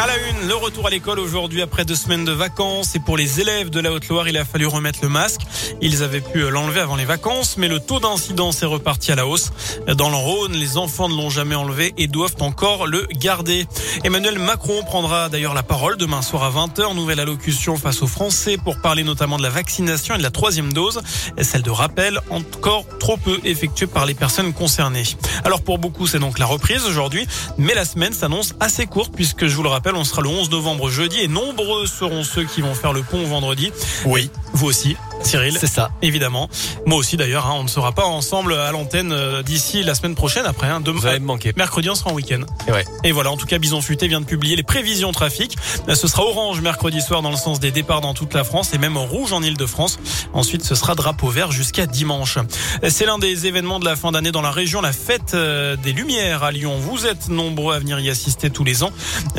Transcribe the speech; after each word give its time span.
À 0.00 0.06
la 0.06 0.16
une, 0.16 0.48
le 0.48 0.54
retour 0.54 0.86
à 0.86 0.90
l'école 0.90 1.18
aujourd'hui 1.18 1.60
après 1.60 1.84
deux 1.84 1.94
semaines 1.94 2.24
de 2.24 2.32
vacances. 2.32 2.94
Et 2.94 3.00
pour 3.00 3.18
les 3.18 3.42
élèves 3.42 3.68
de 3.68 3.80
la 3.80 3.92
Haute-Loire, 3.92 4.26
il 4.28 4.38
a 4.38 4.46
fallu 4.46 4.66
remettre 4.66 5.00
le 5.02 5.10
masque. 5.10 5.42
Ils 5.82 6.02
avaient 6.02 6.22
pu 6.22 6.48
l'enlever 6.48 6.80
avant 6.80 6.96
les 6.96 7.04
vacances, 7.04 7.58
mais 7.58 7.68
le 7.68 7.80
taux 7.80 8.00
d'incidence 8.00 8.62
est 8.62 8.66
reparti 8.66 9.12
à 9.12 9.14
la 9.14 9.26
hausse. 9.26 9.52
Dans 9.94 10.08
le 10.08 10.16
Rhône, 10.16 10.52
les 10.52 10.78
enfants 10.78 11.10
ne 11.10 11.14
l'ont 11.14 11.28
jamais 11.28 11.54
enlevé 11.54 11.92
et 11.98 12.06
doivent 12.06 12.36
encore 12.40 12.86
le 12.86 13.06
garder. 13.12 13.66
Emmanuel 14.02 14.38
Macron 14.38 14.82
prendra 14.84 15.28
d'ailleurs 15.28 15.52
la 15.52 15.62
parole 15.62 15.98
demain 15.98 16.22
soir 16.22 16.44
à 16.44 16.50
20h. 16.50 16.94
Nouvelle 16.94 17.20
allocution 17.20 17.76
face 17.76 18.00
aux 18.00 18.06
Français 18.06 18.56
pour 18.56 18.80
parler 18.80 19.04
notamment 19.04 19.36
de 19.36 19.42
la 19.42 19.50
vaccination 19.50 20.14
et 20.14 20.18
de 20.18 20.22
la 20.22 20.30
troisième 20.30 20.72
dose. 20.72 21.02
Celle 21.42 21.60
de 21.60 21.70
rappel, 21.70 22.20
encore 22.30 22.86
trop 22.98 23.18
peu 23.18 23.38
effectuée 23.44 23.86
par 23.86 24.06
les 24.06 24.14
personnes 24.14 24.54
concernées. 24.54 25.04
Alors 25.44 25.60
pour 25.60 25.76
beaucoup, 25.76 26.06
c'est 26.06 26.18
donc 26.18 26.38
la 26.38 26.46
reprise 26.46 26.86
aujourd'hui, 26.86 27.26
mais 27.58 27.74
la 27.74 27.84
semaine 27.84 28.14
s'annonce 28.14 28.54
assez 28.60 28.86
courte 28.86 29.12
puisque 29.14 29.46
je 29.46 29.54
vous 29.54 29.62
le 29.62 29.68
rappelle, 29.68 29.89
on 29.96 30.04
sera 30.04 30.22
le 30.22 30.28
11 30.28 30.50
novembre 30.50 30.90
jeudi 30.90 31.20
et 31.20 31.28
nombreux 31.28 31.86
seront 31.86 32.22
ceux 32.24 32.44
qui 32.44 32.60
vont 32.60 32.74
faire 32.74 32.92
le 32.92 33.02
pont 33.02 33.24
vendredi. 33.24 33.72
Oui. 34.06 34.30
Vous 34.52 34.66
aussi. 34.66 34.96
Cyril. 35.22 35.56
C'est 35.58 35.66
ça. 35.66 35.90
Évidemment. 36.02 36.48
Moi 36.86 36.98
aussi 36.98 37.16
d'ailleurs, 37.16 37.46
hein, 37.46 37.54
on 37.58 37.62
ne 37.62 37.68
sera 37.68 37.92
pas 37.92 38.04
ensemble 38.04 38.54
à 38.54 38.72
l'antenne 38.72 39.12
euh, 39.12 39.42
d'ici 39.42 39.82
la 39.82 39.94
semaine 39.94 40.14
prochaine 40.14 40.46
après. 40.46 40.68
Hein, 40.68 40.80
demain, 40.80 41.00
Vous 41.00 41.06
allez 41.06 41.20
me 41.20 41.26
manquer. 41.26 41.52
Mercredi, 41.56 41.90
on 41.90 41.94
sera 41.94 42.10
en 42.10 42.14
week-end. 42.14 42.40
Et, 42.66 42.72
ouais. 42.72 42.84
et 43.04 43.12
voilà, 43.12 43.30
en 43.30 43.36
tout 43.36 43.46
cas, 43.46 43.58
Bison 43.58 43.80
Futé 43.80 44.08
vient 44.08 44.20
de 44.20 44.26
publier 44.26 44.56
les 44.56 44.62
prévisions 44.62 45.12
trafic. 45.12 45.56
Euh, 45.88 45.94
ce 45.94 46.08
sera 46.08 46.24
orange 46.24 46.60
mercredi 46.60 47.00
soir 47.00 47.22
dans 47.22 47.30
le 47.30 47.36
sens 47.36 47.60
des 47.60 47.70
départs 47.70 48.00
dans 48.00 48.14
toute 48.14 48.34
la 48.34 48.44
France 48.44 48.74
et 48.74 48.78
même 48.78 48.96
en 48.96 49.04
rouge 49.04 49.32
en 49.32 49.42
Ile-de-France. 49.42 49.98
Ensuite, 50.32 50.64
ce 50.64 50.74
sera 50.74 50.94
drapeau 50.94 51.28
vert 51.28 51.52
jusqu'à 51.52 51.86
dimanche. 51.86 52.38
Euh, 52.82 52.88
c'est 52.90 53.06
l'un 53.06 53.18
des 53.18 53.46
événements 53.46 53.78
de 53.78 53.84
la 53.84 53.96
fin 53.96 54.12
d'année 54.12 54.32
dans 54.32 54.42
la 54.42 54.50
région, 54.50 54.80
la 54.80 54.92
fête 54.92 55.36
des 55.82 55.92
Lumières 55.92 56.42
à 56.42 56.52
Lyon. 56.52 56.76
Vous 56.78 57.06
êtes 57.06 57.28
nombreux 57.28 57.74
à 57.74 57.78
venir 57.78 58.00
y 58.00 58.10
assister 58.10 58.50
tous 58.50 58.64
les 58.64 58.82
ans. 58.82 58.90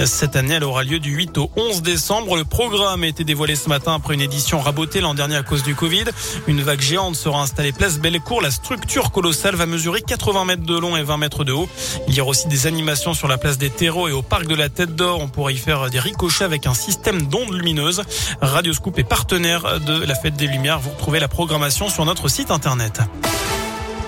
Cette 0.06 0.36
année, 0.36 0.56
elle 0.56 0.64
aura 0.64 0.84
lieu 0.84 1.00
du 1.00 1.12
8 1.12 1.38
au 1.38 1.52
11 1.56 1.82
décembre. 1.82 2.36
Le 2.36 2.46
programme 2.46 3.04
a 3.04 3.08
été 3.08 3.24
dévoilé 3.24 3.56
ce 3.56 3.70
matin 3.70 3.96
après 3.96 4.14
une 4.14 4.22
édition 4.22 4.60
rabotée 4.60 5.02
l'an 5.02 5.14
dernier 5.14 5.36
à 5.36 5.44
cause 5.44 5.64
du 5.64 5.71
Covid. 5.76 6.06
Une 6.48 6.62
vague 6.62 6.82
géante 6.82 7.16
sera 7.16 7.42
installée 7.42 7.72
place 7.72 8.00
Bellecour. 8.00 8.42
La 8.42 8.52
structure 8.52 9.12
colossale 9.12 9.56
va 9.56 9.66
mesurer 9.66 10.02
80 10.02 10.46
mètres 10.46 10.64
de 10.64 10.78
long 10.78 10.98
et 10.98 11.04
20 11.04 11.18
mètres 11.18 11.44
de 11.44 11.52
haut. 11.52 11.70
Il 12.08 12.14
y 12.14 12.22
aura 12.22 12.32
aussi 12.32 12.48
des 12.48 12.68
animations 12.68 13.14
sur 13.14 13.28
la 13.28 13.38
place 13.38 13.58
des 13.58 13.70
terreaux 13.70 14.08
et 14.08 14.12
au 14.12 14.22
parc 14.22 14.48
de 14.48 14.56
la 14.56 14.70
Tête 14.70 14.96
d'Or. 14.96 15.20
On 15.22 15.28
pourra 15.28 15.52
y 15.52 15.58
faire 15.58 15.90
des 15.90 16.00
ricochets 16.00 16.44
avec 16.44 16.68
un 16.68 16.74
système 16.74 17.24
d'ondes 17.24 17.54
lumineuses. 17.54 18.04
Radioscoop 18.42 18.98
est 19.00 19.04
partenaire 19.04 19.80
de 19.80 20.06
la 20.06 20.16
Fête 20.16 20.36
des 20.36 20.48
Lumières. 20.48 20.80
Vous 20.80 20.92
retrouvez 20.92 21.20
la 21.20 21.28
programmation 21.28 21.90
sur 21.90 22.06
notre 22.06 22.28
site 22.28 22.52
internet. 22.52 23.02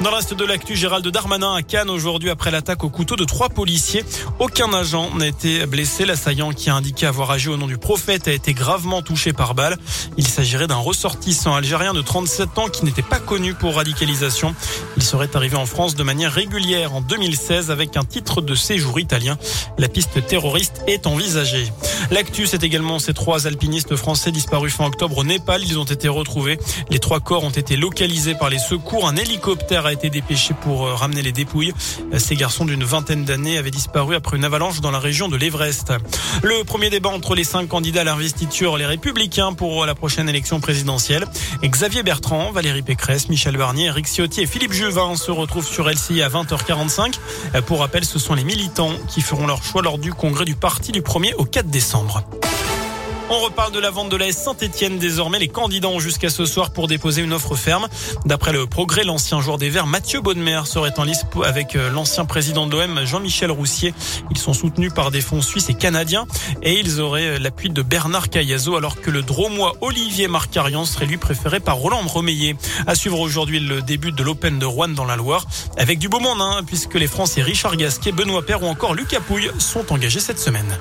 Dans 0.03 0.09
le 0.09 0.17
reste 0.17 0.33
de 0.33 0.43
l'actu, 0.43 0.75
Gérald 0.75 1.07
Darmanin 1.07 1.53
à 1.55 1.61
Cannes 1.61 1.89
aujourd'hui 1.89 2.29
après 2.29 2.51
l'attaque 2.51 2.83
au 2.83 2.89
couteau 2.89 3.15
de 3.15 3.23
trois 3.23 3.47
policiers. 3.47 4.03
Aucun 4.37 4.73
agent 4.73 5.15
n'a 5.15 5.27
été 5.27 5.65
blessé. 5.65 6.03
L'assaillant 6.03 6.51
qui 6.51 6.69
a 6.69 6.75
indiqué 6.75 7.05
avoir 7.05 7.31
agi 7.31 7.47
au 7.47 7.55
nom 7.55 7.67
du 7.67 7.77
prophète 7.77 8.27
a 8.27 8.33
été 8.33 8.53
gravement 8.53 9.01
touché 9.01 9.31
par 9.31 9.55
balle. 9.55 9.77
Il 10.17 10.27
s'agirait 10.27 10.67
d'un 10.67 10.75
ressortissant 10.75 11.55
algérien 11.55 11.93
de 11.93 12.01
37 12.01 12.57
ans 12.57 12.67
qui 12.67 12.83
n'était 12.83 13.01
pas 13.01 13.19
connu 13.19 13.53
pour 13.53 13.75
radicalisation. 13.75 14.53
Il 14.97 15.03
serait 15.03 15.33
arrivé 15.37 15.55
en 15.55 15.65
France 15.65 15.95
de 15.95 16.03
manière 16.03 16.33
régulière 16.33 16.93
en 16.93 16.99
2016 16.99 17.71
avec 17.71 17.95
un 17.95 18.03
titre 18.03 18.41
de 18.41 18.55
séjour 18.55 18.99
italien. 18.99 19.37
La 19.77 19.87
piste 19.87 20.27
terroriste 20.27 20.81
est 20.85 21.07
envisagée. 21.07 21.71
L'actu, 22.11 22.45
c'est 22.45 22.63
également 22.63 22.99
ces 22.99 23.13
trois 23.13 23.47
alpinistes 23.47 23.95
français 23.95 24.31
disparus 24.31 24.73
fin 24.73 24.85
octobre 24.85 25.19
au 25.19 25.23
Népal. 25.23 25.63
Ils 25.63 25.79
ont 25.79 25.85
été 25.85 26.09
retrouvés. 26.09 26.59
Les 26.89 26.99
trois 26.99 27.21
corps 27.21 27.45
ont 27.45 27.51
été 27.51 27.77
localisés 27.77 28.35
par 28.35 28.49
les 28.49 28.59
secours. 28.59 29.07
Un 29.07 29.15
hélicoptère 29.15 29.92
été 29.93 30.09
dépêché 30.09 30.53
pour 30.53 30.85
euh, 30.85 30.93
ramener 30.93 31.21
les 31.21 31.31
dépouilles. 31.31 31.73
Ces 32.17 32.35
garçons 32.35 32.65
d'une 32.65 32.83
vingtaine 32.83 33.25
d'années 33.25 33.57
avaient 33.57 33.71
disparu 33.71 34.15
après 34.15 34.37
une 34.37 34.43
avalanche 34.43 34.81
dans 34.81 34.91
la 34.91 34.99
région 34.99 35.29
de 35.29 35.37
l'Everest. 35.37 35.93
Le 36.41 36.63
premier 36.63 36.89
débat 36.89 37.09
entre 37.09 37.35
les 37.35 37.43
cinq 37.43 37.67
candidats 37.67 38.01
à 38.01 38.03
l'investiture, 38.03 38.77
les 38.77 38.85
républicains 38.85 39.53
pour 39.53 39.85
la 39.85 39.95
prochaine 39.95 40.27
élection 40.27 40.59
présidentielle. 40.59 41.25
Xavier 41.63 42.03
Bertrand, 42.03 42.51
Valérie 42.51 42.81
Pécresse, 42.81 43.29
Michel 43.29 43.57
Barnier, 43.57 43.85
Eric 43.85 44.07
Ciotti 44.07 44.41
et 44.41 44.47
Philippe 44.47 44.73
Juvin 44.73 45.15
se 45.15 45.31
retrouvent 45.31 45.67
sur 45.67 45.89
LCI 45.89 46.21
à 46.21 46.29
20h45. 46.29 47.15
Pour 47.65 47.79
rappel, 47.79 48.03
ce 48.05 48.19
sont 48.19 48.33
les 48.33 48.43
militants 48.43 48.93
qui 49.07 49.21
feront 49.21 49.47
leur 49.47 49.63
choix 49.63 49.81
lors 49.81 49.97
du 49.97 50.13
congrès 50.13 50.45
du 50.45 50.55
parti 50.55 50.91
du 50.91 51.01
1er 51.01 51.33
au 51.37 51.45
4 51.45 51.67
décembre. 51.67 52.23
On 53.29 53.39
reparle 53.39 53.71
de 53.71 53.79
la 53.79 53.89
vente 53.89 54.09
de 54.09 54.17
la 54.17 54.27
S 54.27 54.37
Saint-Etienne. 54.43 54.99
Désormais, 54.99 55.39
les 55.39 55.47
candidats 55.47 55.87
ont 55.87 55.99
jusqu'à 55.99 56.29
ce 56.29 56.45
soir 56.45 56.71
pour 56.71 56.87
déposer 56.87 57.21
une 57.21 57.33
offre 57.33 57.55
ferme. 57.55 57.87
D'après 58.25 58.51
le 58.51 58.67
progrès, 58.67 59.03
l'ancien 59.03 59.39
joueur 59.41 59.57
des 59.57 59.69
Verts, 59.69 59.87
Mathieu 59.87 60.21
Bonnemer, 60.21 60.61
serait 60.65 60.99
en 60.99 61.03
liste 61.03 61.25
avec 61.43 61.75
euh, 61.75 61.89
l'ancien 61.89 62.25
président 62.25 62.67
de 62.67 62.77
l'OM, 62.77 63.05
Jean-Michel 63.05 63.49
Roussier. 63.49 63.93
Ils 64.29 64.37
sont 64.37 64.53
soutenus 64.53 64.93
par 64.93 65.09
des 65.09 65.21
fonds 65.21 65.41
suisses 65.41 65.69
et 65.69 65.73
canadiens 65.73 66.25
et 66.61 66.77
ils 66.77 66.99
auraient 66.99 67.35
euh, 67.35 67.39
l'appui 67.39 67.69
de 67.69 67.81
Bernard 67.81 68.29
Cayazo 68.29 68.75
alors 68.75 68.99
que 68.99 69.09
le 69.09 69.21
dromois 69.21 69.73
Olivier 69.81 70.27
Marcarian 70.27 70.85
serait 70.85 71.05
lui 71.05 71.17
préféré 71.17 71.59
par 71.59 71.77
Roland 71.77 72.01
Romeillet. 72.05 72.55
À 72.87 72.93
suivre 72.93 73.19
aujourd'hui 73.19 73.59
le 73.59 73.81
début 73.81 74.11
de 74.11 74.21
l'Open 74.21 74.59
de 74.59 74.65
Rouen 74.65 74.89
dans 74.89 75.05
la 75.05 75.15
Loire 75.15 75.45
avec 75.77 75.97
du 75.97 76.09
beau 76.09 76.19
monde 76.19 76.41
hein, 76.41 76.61
puisque 76.65 76.95
les 76.95 77.07
Français 77.07 77.41
Richard 77.41 77.77
Gasquet, 77.77 78.11
Benoît 78.11 78.45
Père 78.45 78.63
ou 78.63 78.67
encore 78.67 78.93
Lucas 78.93 79.21
Pouille 79.21 79.49
sont 79.59 79.91
engagés 79.91 80.19
cette 80.19 80.39
semaine. 80.39 80.77